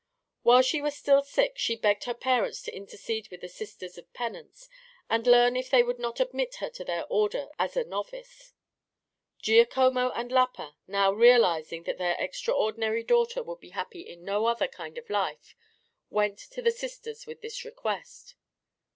While 0.41 0.63
she 0.63 0.81
was 0.81 0.97
still 0.97 1.21
sick 1.21 1.59
she 1.59 1.75
begged 1.75 2.05
her 2.05 2.15
parents 2.15 2.63
to 2.63 2.75
intercede 2.75 3.27
with 3.29 3.41
the 3.41 3.47
Sisters 3.47 3.99
of 3.99 4.11
Penance 4.13 4.67
and 5.07 5.27
learn 5.27 5.55
if 5.55 5.69
they 5.69 5.83
would 5.83 5.99
not 5.99 6.19
admit 6.19 6.55
her 6.55 6.71
to 6.71 6.83
their 6.83 7.05
order 7.05 7.49
as 7.59 7.77
a 7.77 7.83
novice. 7.83 8.55
Giacomo 9.43 10.09
and 10.15 10.31
Lapa, 10.31 10.75
now 10.87 11.11
realizing 11.13 11.83
that 11.83 11.99
their 11.99 12.15
extraordinary 12.17 13.03
daughter 13.03 13.43
would 13.43 13.59
be 13.59 13.69
happy 13.77 14.01
in 14.01 14.25
no 14.25 14.47
other 14.47 14.67
kind 14.67 14.97
of 14.97 15.07
life, 15.11 15.55
went 16.09 16.39
to 16.39 16.63
the 16.63 16.71
Sisters 16.71 17.27
with 17.27 17.41
this 17.41 17.63
request. 17.63 18.33